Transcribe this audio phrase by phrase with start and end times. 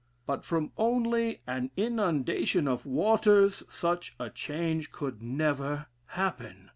[0.25, 6.69] But from only an inundation of waters such a change could never happen.